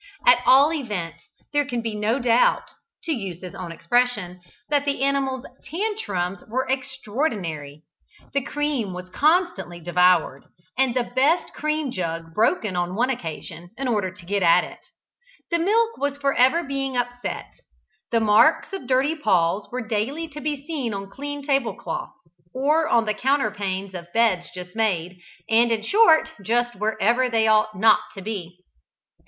At 0.25 0.41
all 0.47 0.73
events, 0.73 1.19
there 1.53 1.63
can 1.63 1.83
be 1.83 1.93
no 1.93 2.17
doubt 2.17 2.71
(to 3.03 3.11
use 3.11 3.39
his 3.39 3.53
own 3.53 3.71
expression) 3.71 4.41
that 4.67 4.83
the 4.83 5.03
animal's 5.03 5.45
"tantrums" 5.63 6.43
were 6.47 6.67
extraordinary; 6.67 7.83
the 8.33 8.41
cream 8.41 8.93
was 8.93 9.09
constantly 9.11 9.79
devoured, 9.79 10.45
and 10.75 10.95
the 10.95 11.03
best 11.03 11.53
cream 11.53 11.91
jug 11.91 12.33
broken 12.33 12.75
on 12.75 12.95
one 12.95 13.11
occasion, 13.11 13.69
in 13.77 13.87
order 13.87 14.11
to 14.11 14.25
get 14.25 14.41
at 14.41 14.63
it; 14.63 14.79
the 15.51 15.59
milk 15.59 15.97
was 15.99 16.17
for 16.17 16.33
ever 16.33 16.63
being 16.63 16.97
upset; 16.97 17.53
the 18.11 18.19
marks 18.19 18.73
of 18.73 18.87
dirty 18.87 19.15
paws 19.15 19.67
were 19.71 19.87
daily 19.87 20.27
to 20.29 20.41
be 20.41 20.65
seen 20.65 20.95
on 20.95 21.11
clean 21.11 21.45
table 21.45 21.75
cloths, 21.75 22.17
or 22.55 22.87
on 22.89 23.05
the 23.05 23.13
counterpanes 23.13 23.93
of 23.93 24.11
beds 24.13 24.49
just 24.51 24.75
made, 24.75 25.19
and, 25.47 25.71
in 25.71 25.83
short, 25.83 26.31
just 26.41 26.73
wherever 26.75 27.29
they 27.29 27.47
ought 27.47 27.75
not 27.75 27.99
to 28.15 28.21
be. 28.23 28.63